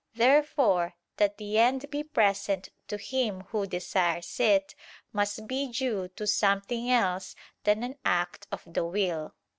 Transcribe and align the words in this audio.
Therefore, 0.15 0.95
that 1.17 1.37
the 1.37 1.59
end 1.59 1.85
be 1.91 2.03
present 2.03 2.69
to 2.87 2.97
him 2.97 3.41
who 3.49 3.67
desires 3.67 4.39
it, 4.39 4.73
must 5.13 5.45
be 5.45 5.71
due 5.71 6.07
to 6.15 6.25
something 6.25 6.89
else 6.89 7.35
than 7.65 7.83
an 7.83 7.97
act 8.03 8.47
of 8.51 8.63
the 8.65 8.83
will. 8.83 9.35